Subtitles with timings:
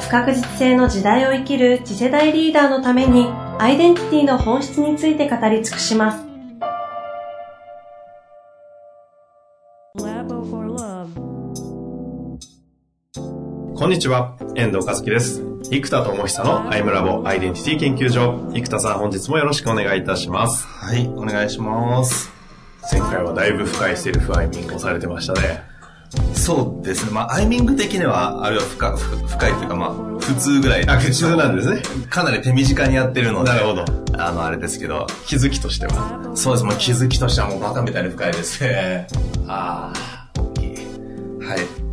[0.00, 3.26] 不確実性の時代を生きる次世代リーダーのために
[3.58, 6.28] アイデンティティの本質について語り尽くします。
[13.74, 15.42] こんにちは、遠藤和樹です。
[15.70, 18.50] 生田智久のアイムラボアイデンティティ研究所。
[18.54, 20.66] 生田さん、本日もよろしくお願いいたします。
[20.66, 22.30] はい、お願いします。
[22.90, 25.67] 前回はだいぶ深いセルフアイミングをされてましたね。
[26.34, 27.12] そうですね。
[27.12, 30.88] まあ、アイミング的には、あるいは深深いというか、まあ、普通ぐらい。
[30.88, 31.82] あ、普通なんですね。
[32.08, 33.50] かなり手短にやってるので。
[33.50, 33.84] なるほど。
[34.16, 35.06] あの、あれですけど。
[35.26, 36.32] 気づきとしては。
[36.34, 36.64] そうです。
[36.64, 39.06] もう気づきとしてはもうバカみたいに深いですね。
[39.46, 40.68] ああ、大きい。
[41.44, 41.88] はい。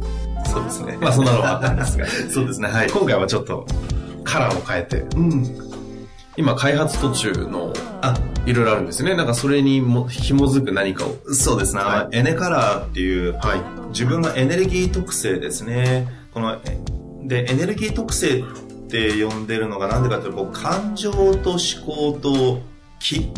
[0.49, 0.97] そうですね。
[1.01, 2.05] まあ、そんなのはあったんですが。
[2.31, 2.69] そうですね。
[2.69, 2.89] はい。
[2.89, 3.65] 今回はちょっと、
[4.23, 4.97] カラーを変えて。
[5.15, 5.45] うん。
[6.37, 7.73] 今、開発途中の、
[8.13, 9.15] あ、いろいろあるんですね。
[9.15, 11.15] なんかそれにも紐づく何かを。
[11.33, 11.81] そうですね。
[11.81, 16.07] はい、エネカラーっていう、はい、自分のエネルギー特性ですね。
[16.33, 16.59] この、
[17.23, 18.43] で、エネルギー特性っ
[18.89, 22.61] て呼んでるのが何でかというと、感情と思考と
[22.99, 23.31] 気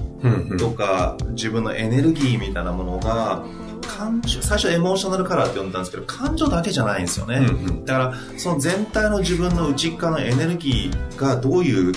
[0.57, 3.43] とか、自分のエネルギーみたいなものが、
[3.87, 7.37] 感情、最初エモーショナルカラーって呼んだんですけど、感情だけじゃないんですよね。
[7.37, 11.93] うんうん、だから、その全体の自分の内側のエネルギーがどういう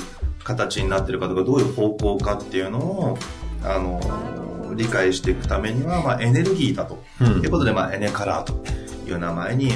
[0.50, 3.18] 形になってるかとかどういう方向かっていうのを
[3.62, 8.62] あの理解していくためには、まあ、エネルギーだと、うん、いうことで、まあ、エネカラーと
[9.08, 9.72] いう名前に、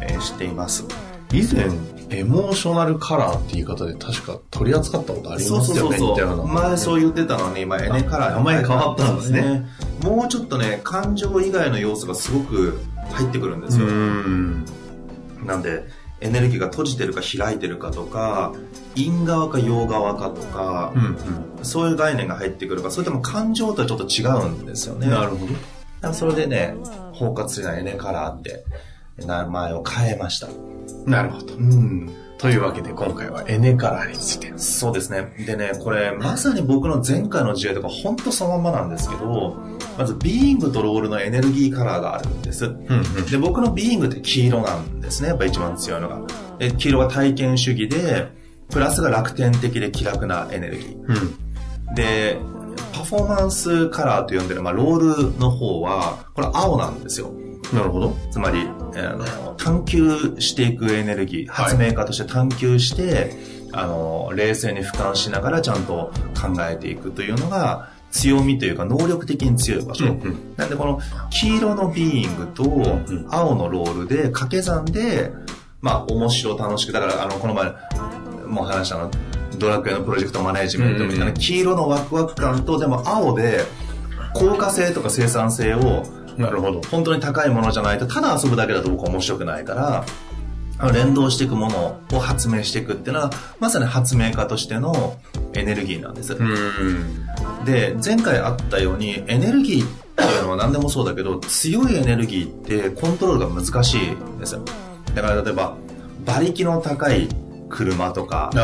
[0.00, 0.84] えー、しています。
[1.32, 1.68] 以前
[2.10, 9.66] エモーショナルカラーって言い方で確か取り扱ったことありますよねそうそうそう前そう言ってたのに今エネカラー名前変わったんですね。
[10.02, 12.80] もうちょっとね感情以外の要素がすごく
[13.10, 13.86] 入ってくるんですよ。
[15.44, 15.84] なんで
[16.20, 18.52] エネルギーが閉じてるか開いてるかとか
[18.96, 21.02] 陰側か陽側かとか、うん
[21.58, 25.06] うん、そういう概念が入ってくるかそれとも感情とはちょっと違うんですよね。
[25.06, 25.46] なるほ
[26.02, 26.12] ど。
[26.12, 26.74] それでね
[27.12, 28.64] 包括的なエネカラーって
[29.24, 30.48] 名前を変えました。
[31.06, 32.10] なるほど、うん。
[32.38, 34.52] というわけで今回はエネカラーについて。
[34.56, 35.34] そうですね。
[35.44, 39.56] でね、これまさに僕の前回の事例とか本当そのままなんですけど、
[39.98, 42.66] まずビーイングとロールのエネルギーカラーがあるんです。
[42.66, 45.30] うんうん、で、僕のビーイングって黄色なんですね。
[45.30, 46.20] やっぱ一番強いのが。
[46.58, 48.28] で黄色は体験主義で、
[48.70, 50.96] プラスが楽天的で気楽なエネルギー。
[51.88, 52.38] うん、で、
[52.92, 57.32] パフォーマンスカラーと呼んでる、まあ、ロールの方は、これ青なんですよ。
[57.72, 58.16] なるほど。
[58.30, 63.30] つまり、あの探求していくエネルギー、発明家として探求して、はい、
[63.72, 70.06] あの、冷静に俯瞰しながらちゃんと考えていくというのが、強みというか能力的に強い場所。
[70.06, 72.64] うんうん、なんでこの黄色のビーイングと
[73.30, 75.32] 青のロールで掛け算で、
[75.80, 77.72] まあ面白楽しく、だからあの、この前
[78.46, 79.10] も話したの、
[79.58, 83.64] ドラクエのプロジェクトマネジメントみたいな、黄色のワクワク感とでも青で
[84.34, 86.04] 効果性とか生産性を
[86.38, 86.80] なるほど。
[86.82, 90.04] 本当に高いものじゃないと、ただ遊ぶだけだと僕は面白くないから、
[90.92, 95.18] 連動していくものを発明していくっていうのは、まさに発明家としての
[95.54, 96.36] エネルギーなんです。
[97.64, 104.62] で、前回あったように、エネルギーっていうのは何でもそうだけど、強いエネルギーってコントロールが難しいんですよ。
[105.14, 105.76] だから例えば、
[106.26, 107.28] 馬力の高い
[107.68, 108.58] 車とか、コ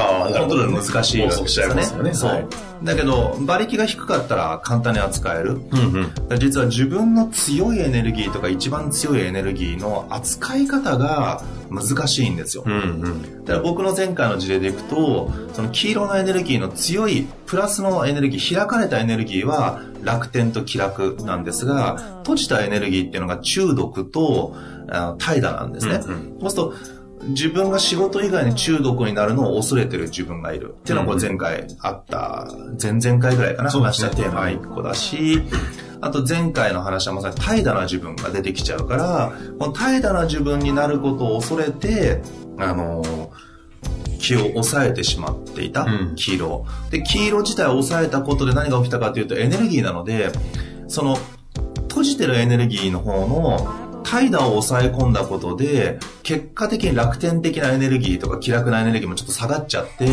[0.47, 1.83] ントロール難しいわけですよね。
[1.83, 2.49] よねそう、
[2.83, 5.61] だけど、馬力が低かったら簡単に扱える。
[5.71, 12.65] うんうん、実は自分の強いエネルギーとか一番強いエネルギーの扱い方が難しいんですよ。
[12.67, 12.77] うんう
[13.09, 24.55] ん、だから僕の前回の事例でいくと、その黄色のエネルギーの強いプラスのエネルギー、開かれたエネルギーは楽天と気楽なんですが、閉じたエネルギーっていうのが中毒と
[25.19, 26.01] 怠惰なんですね。
[26.05, 26.75] うんうん、そうすると、
[27.29, 30.75] 自分が仕事以外に中毒になるのを恐れてる自分がいる。
[30.81, 32.49] っていうのはこれ前回あった、
[32.83, 35.43] 前々回ぐらいかな、話したテーマ1個だし、
[36.01, 42.21] あと前回の話はまさに怠惰な自分が出てきちゃうから、この怠惰な自分になることを恐れて、
[42.59, 43.31] あの
[44.19, 45.87] 気を抑えてしまっていた、
[46.17, 46.67] 黄色。
[46.91, 50.31] で、黄色自体を抑えたことで何が起きたかというとエネルギーなので、
[50.89, 51.19] その、
[51.89, 60.07] 閉じてるエネルギーの方の怠惰を抑え込んだことで、結果的に楽天的なエネルギーとか気楽なエネルギーもちょっと下がっちゃって、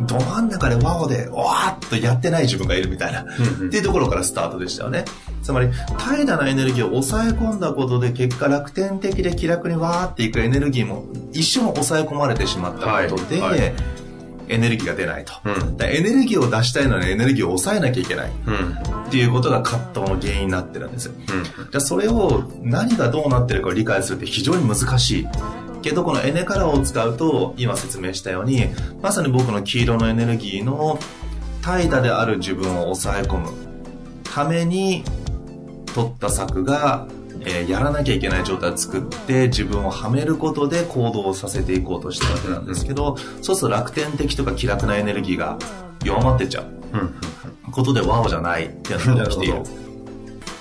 [0.00, 3.26] ど真ん中でワオで、わーっとやってない自分がいるみたいな、っ
[3.70, 5.04] ていうところからスタートでしたよね。
[5.42, 5.68] つまり、
[5.98, 13.60] 怠惰なエネルギーを抑え込んだことで、結果楽天的で気楽にわーっていくエネルギーも一緒に抑え込まれてしまったことで、はい。
[13.60, 14.05] はい
[14.48, 25.28] エネルギーが出ないと、うん、エネルギーを出したいのにエネルギーを抑えなきゃいけない、うん、っていうことが葛藤の原因になってるんです、うん、じゃそれを何がどうなってるかを理解するって非常に難しい。
[25.82, 28.66] けどこのエネカラーを使うと今説明したように
[29.02, 30.98] まさに僕の黄色のエネルギーの
[31.62, 33.50] 怠惰である自分を抑え込む
[34.24, 35.04] ために
[35.94, 37.06] 取った策が
[37.40, 45.58] えー、やらなきゃいけない状態を作って自分をはめることで行動をさせていこうとしたわけなんですけど、そうすると楽天的とか気楽なエネルギーが
[46.04, 46.66] 弱まってっちゃう。
[47.70, 49.62] ことでワオじゃないっていうのが起きている。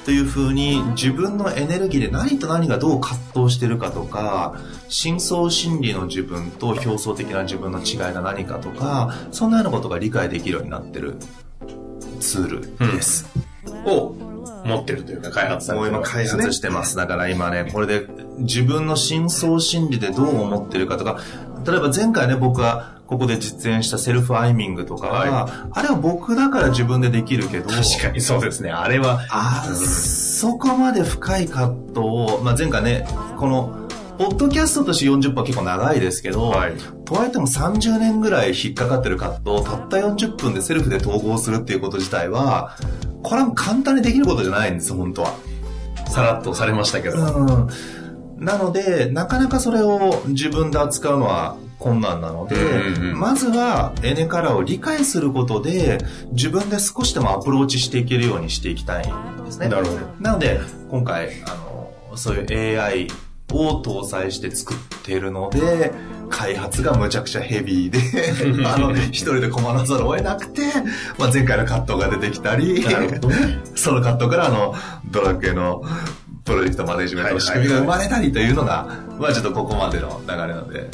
[0.06, 4.56] というふうに自分のエネルギーで何と何がどう葛藤してるかとか
[4.88, 11.16] 深層心理の自分と表層的な自分の違いが何かとかそんなようなことが理解できるようになってる
[12.20, 12.48] ツー
[12.88, 13.28] ルです。
[13.66, 14.25] うん、を
[14.66, 16.96] 持ってるというか開発されてる、ね、今開発してます。
[16.96, 18.08] だから今ね、これで
[18.40, 21.20] 自分の深層心理でどう思ってるかとか、
[21.66, 28.72] 例えば前回ね、僕はここで実演したセルフアイミングとかは、はい、あれは僕だから自分でできるけど、確かにそうですね。
[28.72, 33.08] あれは、あ、うん、そこまで深い葛藤を、まあ、前回ね、
[33.38, 33.85] この、
[34.18, 36.74] ポッドキャストとして40分は結構長いですけど、はい、
[37.06, 42.78] とはいっても30年ぐらい引っかかってる葛藤をたった40分でセルフで統合するっていうこと自体は、
[43.24, 45.36] これは簡単にできることじゃないんです、本当は。
[46.10, 47.18] さらっとされましたけど。
[47.18, 47.70] うん。
[48.38, 55.98] なので、なかなかそれを自分で扱うのは困難なので、うんうん、まずはエネカラーを理解することで、
[56.32, 59.70] 自分で少しでもアプローチしていけるようにしていきたいんですね。
[59.70, 60.00] なるほど。
[60.20, 60.60] なので、
[60.90, 63.08] 今回、あの、そういう AI
[63.52, 65.92] を搭載して作っているので、
[66.30, 68.00] 開発がむちゃくちゃヘビーで
[68.68, 70.62] あの、一人で困らざるを得なくて、
[71.18, 72.84] まあ、前回のカットが出てきたり、
[73.76, 74.74] そのカットからあの、
[75.12, 75.84] ドラクエの
[76.44, 78.88] プロジェクトマネジメントの仕組みが生まれたりというのが、
[79.20, 80.90] まあちょっとここまでの流れなので、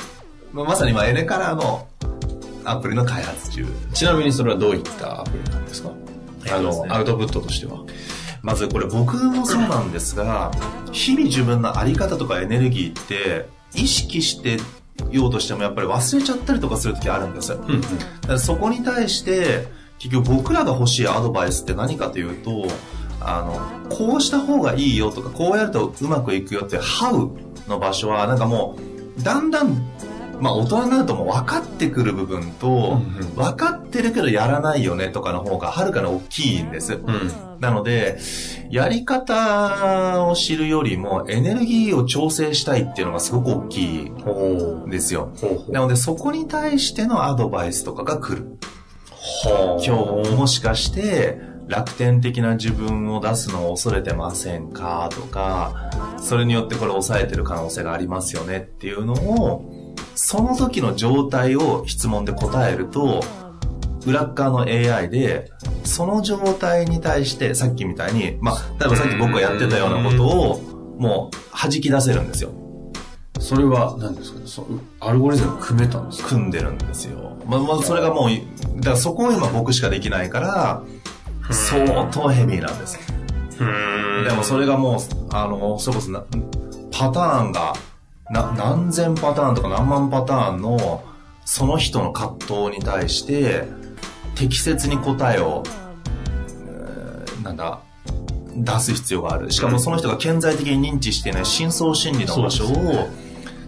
[0.54, 1.88] まあ、まさに今エネカラーの
[2.66, 3.66] アプリの開発中。
[3.94, 5.90] ちなみにそれはどういったアプリなんですか？
[6.54, 7.80] あの、アウトプットとしては。
[8.42, 10.52] まずこれ僕もそうなんですが、
[10.92, 14.58] 日々自分の在り方とかエネルギーって意識して
[15.12, 17.54] ようとしてもやっぱり忘れちゃったりとかする時あるんです。
[17.54, 17.98] うんうん、だか
[18.28, 19.68] らそこに対して
[20.00, 22.66] 結局僕らが欲しいアドバイスって何かというと、
[23.20, 27.32] あの、こうした方がいいよとか、こうやるとうまくいくよって、ハウ
[27.70, 28.78] の場所は、なんかも
[29.20, 29.76] う、だんだん
[30.42, 33.00] まあ大人になるともう分かってくる部分と、
[33.36, 36.96] 分かってるけどやらないよねとかの方がはるかに大きいんです。
[36.96, 38.18] うん、なので、
[38.72, 45.32] やり方を知るよりもエネルギーを調整したいっていうのがすごく大きいんですよ。
[45.70, 48.58] なのでそこに対してのアドバイスとかが来る。
[49.86, 59.81] 今日もしかして楽天的な自分を出すのを恐れてませんかとか、それによってこれ抑えてる可能性がありますよねっていうのを
[60.24, 63.22] その時の状態を質問で答えると、
[64.06, 65.52] 裏側の AI で、
[65.84, 72.52] その状態に対してさっきみたいに、まあ、例えばさっき僕がやってたようなことを、もう弾き出せるんですよ。
[73.40, 74.40] それは何ですか？
[74.40, 74.68] ねそ
[75.00, 76.30] アルゴリズム組めたんですか？
[76.30, 77.36] 組んでるんですよ。
[77.48, 78.30] まあ、まずそれがもう、
[78.78, 80.84] だからそこを今僕しかできないから、
[81.52, 83.00] 相当ヘビーなんです。
[83.58, 85.00] でもそれがもう、
[85.32, 86.24] あの、それこそな、
[86.92, 87.74] パターンが
[88.32, 91.04] な何千パターンとか何万パターンの
[91.46, 93.68] その人の葛藤に対して
[94.36, 95.64] 適切に答えを、
[96.68, 97.82] えー、なんだ
[98.56, 99.52] 出す必要がある。
[99.52, 103.10] しかもその人が顕在的に認知していない深層心理の場所を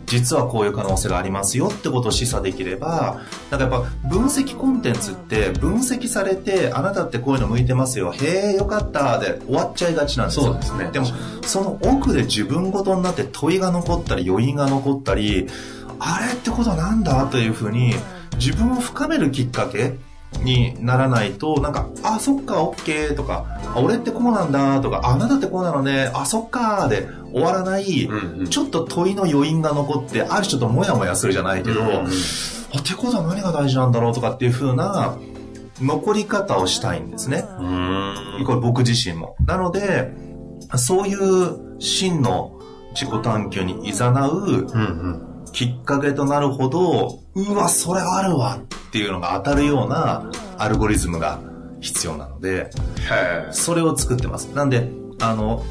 [0.05, 10.45] 実はこういう可能性がありますよってことを示唆できれば、なんかやっぱ分析コンテンツって分析されて、あなたってこういうの向いてますよ、へえ、よかったで終わっちゃいがちなんですよ。
[10.45, 10.89] そうですね。
[10.91, 11.07] でも、
[11.45, 15.47] その奥で自分ごとになって問いが残ったり、余韻が残ったり、
[15.99, 17.95] あれってことはなんだというふうに、
[18.37, 19.95] 自分を深めるきっかけ
[20.41, 32.07] にならないと、なんか、あ、そっか、オッケーとか、あ、俺ってこうなんだとか、あなたってこうなのね、あ、そっかで終わらない、うんうん、ちょっと問いの余韻が残って、ある種ともやもやするじゃないけど、うんうん、あ、っ
[32.83, 35.17] てことは何が大事なんだろうとかっていう風な、
[35.81, 37.45] 残り方をしたいんですね。
[38.45, 39.35] これ僕自身も。
[39.45, 40.11] なので、
[40.75, 42.59] そういう真の
[42.93, 44.81] 自己探求に誘う、うん
[45.25, 48.61] うんきっかけとなるほど、うわ、それあるわっ
[48.93, 51.39] ていうのが当たるようなアルゴリズムが
[51.81, 52.69] 必要なので、
[53.51, 54.45] それを作ってます。
[54.53, 54.87] なんで、
[55.19, 55.65] あの、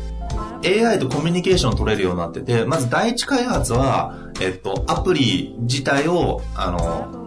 [0.64, 7.22] AI とコミュニケーション取れるようになってて、まず第一開発は、えっと、アプリ自体を、あの、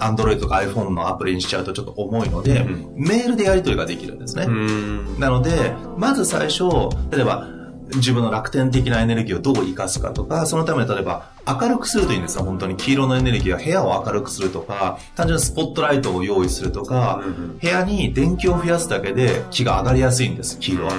[0.00, 4.44] Android とか iPhone のアプリにしちゃうとちょっと重いので、うんメールでやり取りができるんですね。
[4.44, 5.20] うん。
[5.20, 6.64] なので、まず最初、
[7.10, 7.48] 例えば、
[7.96, 12.76] 自分の楽天的なエネルギーをどう活かすかとか、そのために例えば明るくするといいんですよ、本当に。
[12.76, 20.94] 黄色のエネルギーは部屋を明るくするとか、単純にスポットライトを用意するとか、うん部屋に電球を増やすだけで気が上がりやすいんです、黄色は。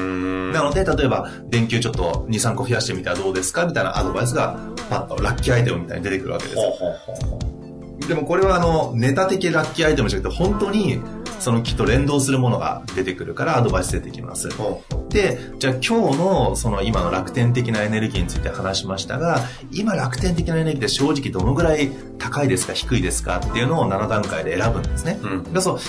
[0.53, 3.65] なので、例えば、電球ちょっと2、3個増やしてみたらどうですか？
[3.65, 4.57] みたいなアドバイスが、
[4.89, 10.99] パッとラッキーアイテムみたいに出てくるわけですでもこれはあの、ネタ的ラッキーアイテムじゃなくて、本当に、
[11.39, 14.49] その木と連動するものが出てくるからアドバイス出てきます。
[15.09, 19.39] で、じゃあ今日のその今の楽天的なエネルギーについて話しましたが、
[19.71, 25.19] 今楽天的なエネルギーって正直どのぐらい高いですか低いですかっていうのを7段階で選ぶんですね。
[25.21, 25.79] うんでそう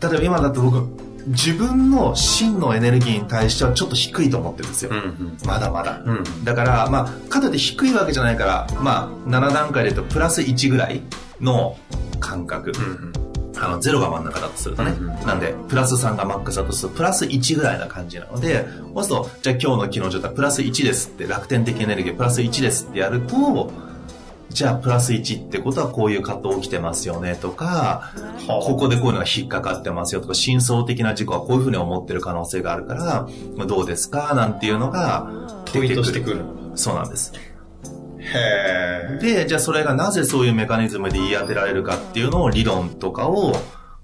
[0.00, 4.90] 例えば今だと僕、自分の真のエネルギーに対してはちょっと低いと思ってるんですよ。
[4.92, 6.02] うんまだまだ。
[6.04, 6.16] うん。
[6.18, 6.44] うん。
[6.44, 11.00] だから、まあ、かといって低いわけじゃないから、まあ、7段階で言うとプラス1ぐらい
[11.40, 11.76] の
[12.20, 12.72] 感覚。
[12.76, 12.80] う
[13.20, 13.23] ん。
[13.56, 14.94] あの、0が真ん中だとするとね。
[14.98, 23.70] うんうんなんで、プラス3がマックスだとすると、プラス1ぐらいな感じなので、そうすると、じゃあ今日の機能状態プラス1ですって、楽天的エネルギープラス1ですってやると、
[24.50, 28.12] じゃあプラス1ってことはこういう葛藤起きてますよねとか、
[28.46, 35.28] ここでこういうのが引っかかってますよとか、真相的な事故はこういうふうに思ってる可能性があるから、まあどうですかなんていうのが
[35.64, 36.44] 問いとしてくる。
[36.76, 37.32] そうなんです。
[38.24, 39.18] へえ。
[39.20, 43.54] で、じゃあそれがなぜそういうメカニズムで言い当てられるかっていうのを理論とかを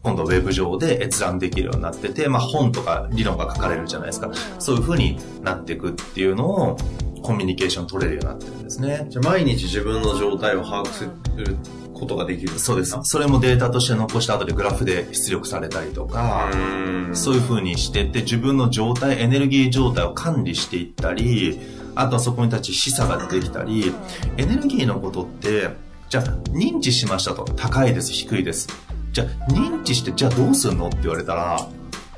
[0.03, 4.31] 今度ウェブ上で閲覧できるようになってて、まあ本とか理論が書かれるじゃないですか。
[4.59, 6.77] そういう風になっていくっていうのを
[7.23, 9.07] コミュニケーション取れるようになってるんですね。
[9.11, 11.05] じゃあ毎日自分の状態を把握す
[11.37, 11.57] る
[11.93, 12.59] ことができる。
[12.59, 12.97] そうです。
[13.03, 17.15] それもデータとして残した後でグラフで出力されたりとか、うん。
[17.15, 21.61] そういう風にしてって自分の状態、エネルギー状態を管理していったり、
[22.01, 23.93] あとはそこに立ち示唆が出てきたり、
[24.37, 25.69] エネルギーのことって、
[26.09, 27.45] じゃあ認知しましたと。
[27.45, 28.69] 高いです、低いです。
[29.13, 31.69] じゃあ認知して、じゃあどうすんのって言われたら、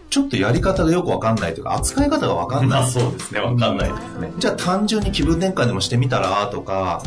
[0.08, 2.86] ちょっとやり方がよくわかんないというか、扱い方がわかんない。
[2.90, 3.40] そうですね。
[3.40, 4.32] わかんないですね。
[4.38, 7.02] じゃあ単純に気分転換でもしてみたらとか、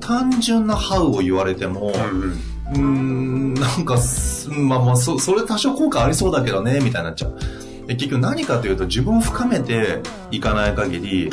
[0.00, 1.92] 単純なハウを言われても、
[2.74, 7.38] うーん、なんかす、まあまあ、そ、それ多少効果ありそうだけどね、みたいになっちゃう。
[7.88, 11.30] で結局何かというと自分を深めていかない限り、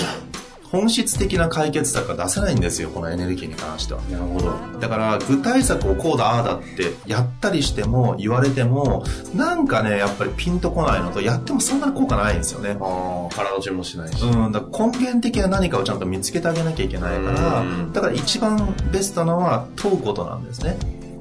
[0.71, 4.01] 本質的な解決策が出せないんですよ、このエネルギーに関しては。
[4.03, 4.79] なるほど。
[4.79, 9.03] だから、具体策をこうだ、ああだってやったりしても、言われても、
[9.33, 12.77] なんかね、やっぱりピンとこないのと、やってもそんなに効果ないんですよね。
[12.81, 14.23] ああ、体中もしないし。
[14.25, 20.77] うん、だ根源的な何かをちゃんと見つけてあげなきゃいけないからうん、だから一番ベストなのは問うことなんですね。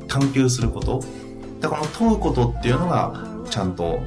[0.09, 1.03] 探求すること。
[1.61, 4.01] だからこの問うことっていうのが、ちゃんと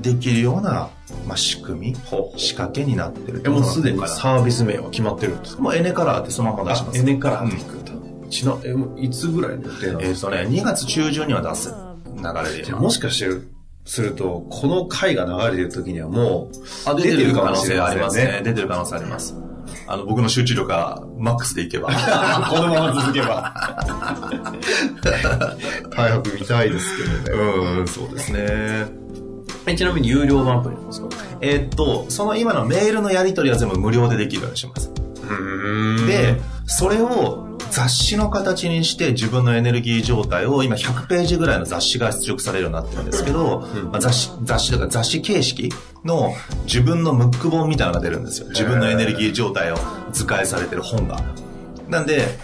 [0.00, 0.88] できるような、
[1.28, 1.96] まあ、仕組み、
[2.36, 3.98] 仕掛けになってるえ、もうすでに？
[4.00, 5.62] かサービス名は決まってるんですか？
[5.62, 6.98] もうエネカラーってそのまま出します。
[6.98, 7.92] エネカラーって聞くんだ。
[8.30, 10.30] ちな、え、もういつぐらいの予定なんえっ、ですか？
[10.32, 11.72] とね、2月中旬には出す
[12.16, 12.22] 流
[12.58, 13.48] れでもしかしてる、
[13.84, 18.24] すると、この回が流れてる時にはもう、あ出てる可能性ありますね。
[18.24, 18.40] ね。
[18.44, 19.34] 出てる可能性あります。
[19.86, 21.88] あの、僕の集中力がマックスでいけば。
[22.50, 23.54] このまま続けば。
[25.94, 26.86] 早く見たいです
[27.24, 27.42] けどね。
[27.78, 28.86] うん、そうですね。
[29.66, 31.08] えちなみに有料版アプリなんですか？
[31.40, 34.90] えーっと、その今のメールのやり取りは全部無料でできるようにします。
[35.30, 45.70] うんで、それを雑誌の形にして自分のエネルギー状態を今100ページぐらいの雑誌が出力されるようになってるんですけど、うんまあ、雑誌、雑誌とか雑誌形式
[46.04, 46.32] の
[46.64, 48.48] 自分のムック本みたいなのが出るんですよ。
[48.48, 49.76] 自分のエネルギー状態を
[50.12, 51.20] 図解されてる本が。
[51.88, 52.38] なんで。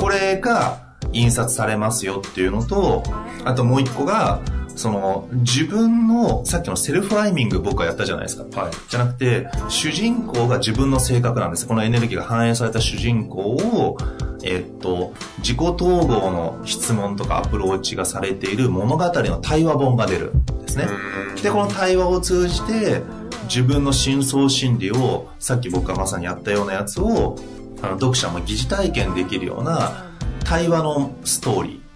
[0.00, 0.80] これが
[1.12, 3.02] 印刷されますよっていうのと、
[3.44, 4.40] あともう一個が、
[4.78, 8.60] その、自分の、さっきのセルフライミング僕はやったじゃないですか。
[8.60, 8.72] はい。
[8.88, 11.66] じゃなくて、主人公が自分の性格なんです。
[11.66, 13.98] このエネルギーが反映された主人公を、
[14.44, 20.86] えっと、自己統合の質問とかアプローチがされている物語の対話本が出るんですね。
[21.42, 23.02] で、この対話を通じて、
[23.48, 27.36] 自分の深層心理を、さっき僕がまさにやったようなやつを、
[27.82, 30.04] あの、読者も疑似体験できるような、
[30.44, 31.87] 対話のストーリーの、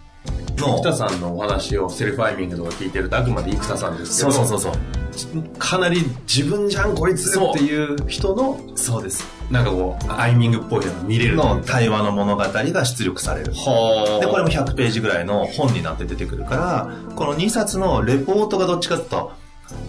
[0.63, 5.59] 生田さんのお話をセルフアイミングとか聞いてるとあくまで生田さんですけど、そうそうそうそう。
[5.59, 9.25] かなり自分じゃんこいつっていう人の、そうです。
[9.51, 13.53] なんかこう、アイミングっぽいのが見れるの対話の物語が出力される。
[13.53, 19.33] はで、これも100ページぐらいの本になって出てくるから、この2冊のレポートがどっちかというと、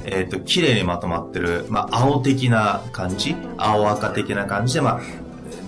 [0.05, 5.01] えっ、と、綺麗にまとまってる、まあ、青的な感じ、青赤的な感じで、まあ、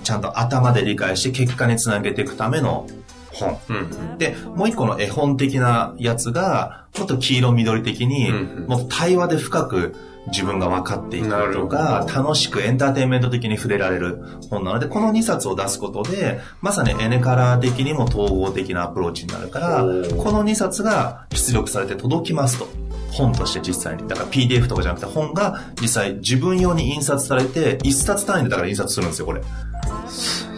[0.04, 2.88] ちゃんと頭で理解して結果につなげていくための
[3.36, 3.60] 本。
[3.70, 3.74] う
[4.15, 4.18] ん。
[4.18, 9.96] で、もう一個の絵本的なやつが、もっと黄色緑的に、うんうんもっと対話で深く
[10.27, 22.68] 自分が分かっていくとか、ど楽しくエンターテインメント的に触れられる本なので、この2冊を出すことで、まさにエネカラー的にも統合的なアプローチになるから、この2冊が出力されて届きますと。
[23.15, 24.08] 本として実際に。
[24.10, 29.42] だから PDF とかじゃなくて本が実際自分用に印刷されて、1冊単位でだから印刷するんですよ、これ。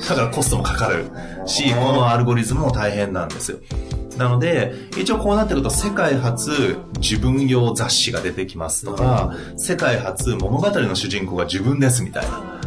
[0.08, 1.06] だからコストもかかる
[1.46, 3.58] し、このアルゴリズムも大変なんですよ。
[4.18, 12.60] なので、一応こうなってると、世界初自分用雑誌が出てきますとか、世界初物語の主人公が自分ですみたいな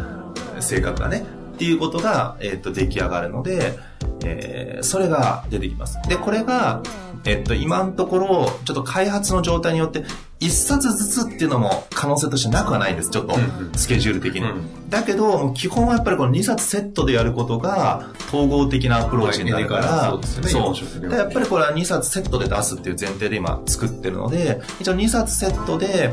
[0.61, 1.25] 性格がね、
[1.61, 3.79] っていうことが、えっ、と、出来上がるので、
[4.25, 5.99] えーそれが出てきます。
[6.09, 6.83] で、これが、
[7.26, 10.05] えっと、今のところ、ちょっと開発の状態によって、
[10.38, 13.11] 一冊ずつっていうのも可能性としてなくはないんです。
[13.11, 13.35] ちょっと
[13.76, 14.49] スケジュール的に。
[14.49, 26.11] うんだけど、基本はやっぱりこの2冊セットでやることが、統合的なアプローチになるかまあら、そうですよねやっぱりこれは2冊セットで出すっていう前提で今作ってるので、一応2冊セットで、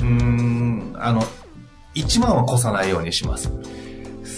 [0.00, 1.22] うーん、あの、
[1.94, 3.52] 1万は越さないようにします。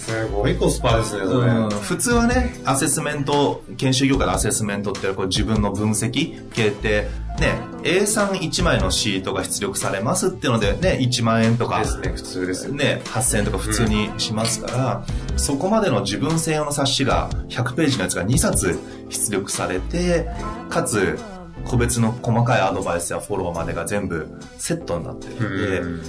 [0.01, 1.47] すごいコスパですね、それ。
[1.47, 7.07] うん普通はね、アセスメント、研修業界のアセスメントってこう自分の分析系って、
[7.39, 12.81] ね、A31 枚のシートが出力されますっていうのでね、1万円とか、ですね、普通ですよね。
[12.81, 15.05] ね、8000円とか普通にしますから、
[15.37, 18.79] そこまでの自分専用の冊子が100ページのやつが2冊
[19.09, 20.27] 出力されて、
[20.69, 21.19] かつ、
[21.65, 24.27] 個別の細かいアドバイスやフォローまでが全部
[24.57, 26.01] セットになってるので、うん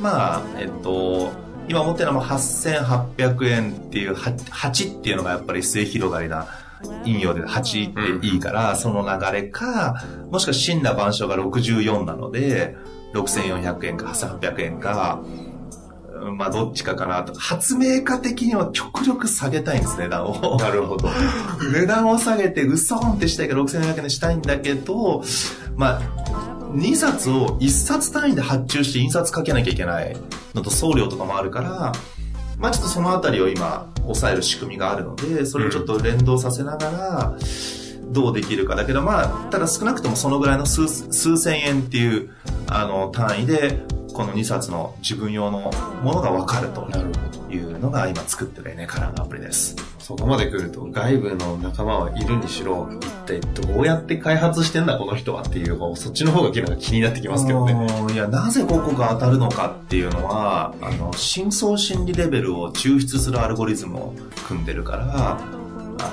[0.00, 1.30] まあ、えっと、
[1.70, 6.48] 今持ってるのは8800円っていう、は8っていうのがやっぱり末広がりな
[7.04, 12.74] 引用で8っていいから、その流れか、もしくは真羅万象が64なので、
[13.14, 15.22] 6400円か8800円か、
[16.20, 17.38] うんまあどっちかかなと。
[17.38, 20.56] 発明家的には極力下げたいんです、値段を。
[20.58, 21.08] なるほど。
[21.72, 25.22] 値段を下げて、うそんってしたいから6400円にしたいんだけど、
[25.76, 26.00] まあ、
[26.72, 30.16] 2冊を1冊単位で発注して印刷かけなきゃいけない
[30.54, 31.92] のと送料とかもあるから、
[32.58, 37.38] まあちょっとそのあたりを今、抑える仕組みがあるので、それをちょっと連動させながら、
[38.10, 38.74] どうできるか。
[38.74, 42.30] だけど、まあ、ただ少なくともそのぐらいの数数千円っていう、
[42.68, 43.80] あの、単位で、
[44.20, 45.70] この2冊の自分用の
[46.02, 46.86] ものが分かると。
[47.50, 49.74] いうのが今作ってるね、カラーのアプリです。
[49.98, 57.74] そこまで来ると、外部の仲間はいるにしろ、一体どうやって開発してんだ、この人はっていう、そっちの方が気になってきますけどね。
[58.12, 64.14] いや、なぜここが当たるのかっていうのは、あの、深層心理レベルを抽出するアルゴリズムを
[64.46, 65.40] 組んでるから、あ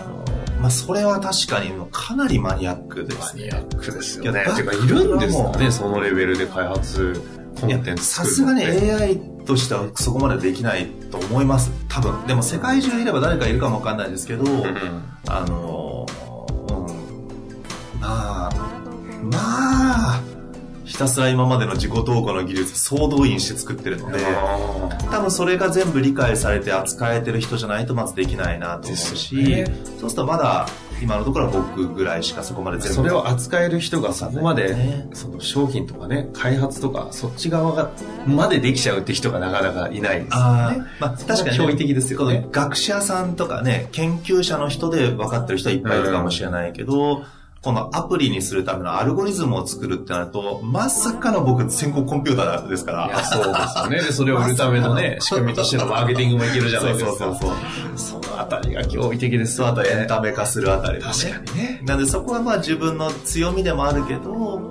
[0.08, 3.50] の、まあ、それは確かにかなりマニアックですね。
[3.52, 4.43] マニアックですよね。
[4.43, 7.22] いやてか、いるんですかね、そのレベルで開発、
[7.60, 11.72] コンテンツさすがに AI としてはそこまでできないと思います。
[11.89, 12.28] 多分。
[12.28, 16.06] でも世界中いれば誰かいるかもわかんないですけど、うんあの
[16.70, 16.74] う
[17.98, 18.52] ん、まあ、
[19.24, 19.38] ま
[20.15, 20.22] あ、
[20.88, 29.76] ひたすら今までの自己投稿の技術総動員して作ってるので、あ多分それが全部理解されて扱えてる人じゃないとまずできないなと思うし、よね。
[30.00, 30.67] そうするとまだ
[31.02, 35.10] 今のところは僕ぐらいしかそこまでー全部それを扱える人がそこまで、ね。
[35.13, 37.91] その商品とかね、開発とか、そっち側が、
[38.26, 40.80] までできちゃうって人がなかなかいないですよあね。
[40.80, 42.19] ーまあ、確かに、驚異的ですよ
[42.52, 47.26] 学者さんとかね、研究者の人で分かってる人はいっぱいいるかもしれないけど、
[47.62, 53.08] このアプリにするためのアルゴリズムを作るってなると、まさかの僕、先行コンピューターですから。
[53.08, 53.98] いや、そうですよね。
[53.98, 57.12] で、それを売るためのね、仕組みとしてのマーケティングもいけるじゃないですか。
[57.12, 59.63] そうそうそうそのあたりが驚異的です。
[59.65, 61.04] あとエンタメ化するあたりね。
[61.04, 61.82] 確かにね。
[61.84, 64.70] なんでそこはまあ自分の強みでもあるけど、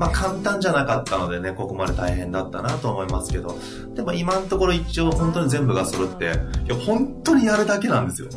[0.00, 3.54] まあ簡単じゃなかったのでね、ここまで大変だったなと思いますけど、
[3.94, 8.28] でも今のところ一応本当に全部が揃って、いや本当にやるだけなんですよ。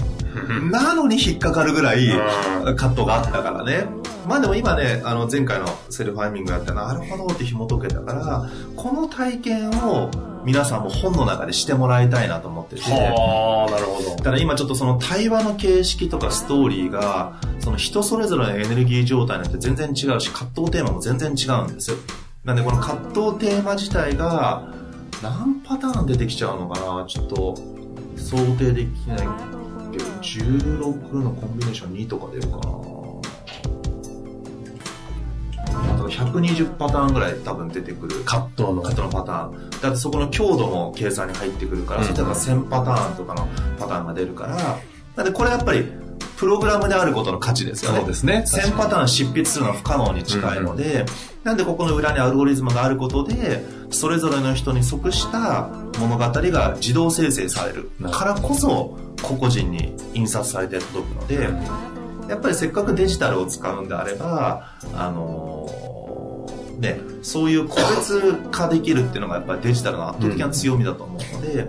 [0.70, 3.88] なのに引っかかるぐらいうん葛藤があったからね。
[4.28, 10.10] まあでも今ね、あの前回のセルファイミングやってなるほどって紐解けたから、この体験を
[10.46, 12.82] 皆さんも本の中でしてもらいたいなと思ってて。
[12.82, 14.16] はあ、なるほど。
[14.24, 21.98] ただ今ちょっとその対話の形式とかストーリーが、その人それぞれのエネルギー状態によって全然違うし、葛藤テーマも全然違うんですよ。
[22.44, 24.74] なんでこの葛藤テーマ自体が
[25.22, 27.56] 何パターン出てきちゃうのかなちょっと
[28.18, 32.64] 想定できないけど、16のコンビネーション2とか出るかな
[36.04, 38.24] と120パターンぐらい多分出てくる。
[38.24, 38.82] 葛藤の。
[38.82, 39.70] カットのパターン。
[39.82, 42.08] だってそこの強度も計算に入ってくるから、うん。
[42.08, 43.48] そしたら1000パターンとかの
[43.80, 44.78] パターンが出るから、
[45.16, 45.86] なんでこれやっぱり、
[46.38, 48.00] プログラムであることの価値ですよね。
[48.00, 48.44] そうですね。
[48.48, 51.06] 1000パターン執筆するのは不可能に近いので、
[51.44, 57.92] なんでここの裏にアルゴリズムがあることで、それぞれの人に即した物語が自動生成される。
[58.12, 61.50] からこそ、個々人に印刷されて届くので、
[62.28, 71.68] やっぱりせっかくデジタルを使うんであれば、あのーね、そういう個別化できるっていうのがやっぱりデジタルの圧倒的な強みだと思うので、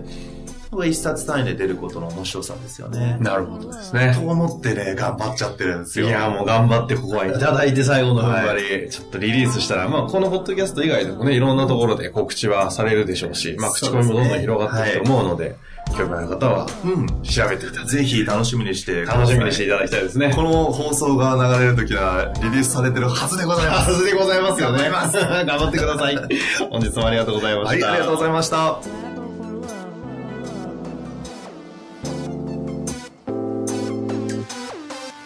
[0.75, 3.17] これ一冊単位で出ることの面白さですよね。
[3.21, 4.13] なるほどですね。
[4.13, 6.07] と思ってね、頑張っちゃってるんですよ。
[6.07, 15.55] いや、もう頑張ってここはいただいて最後の踏ん張り、ちょっとリリースしたら、まあこのポッドキャスト以外でもね、いろんなところで告知はされるでしょうし、まあ口コミもどんどん広がっていくと思うので、
[15.97, 17.07] 興味ある方は、うん。
[17.23, 19.05] 調べてくださぜひ楽しみにしてい。
[19.05, 20.33] ください楽しみにしていただきたいですね。
[20.35, 23.91] この放送が流れるときはリリースされてるはずでございます。
[23.91, 24.89] はずでございますよね。
[24.89, 26.17] 頑張 ってください。
[26.69, 27.85] 本日もありがとうございました。
[27.87, 29.04] はい、ありがとうございました。